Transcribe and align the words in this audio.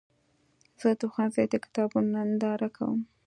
زه 0.81 0.89
د 0.99 1.01
ښوونځي 1.11 1.45
د 1.49 1.55
کتابونو 1.63 2.09
ننداره 2.15 2.69
کوم. 2.77 2.99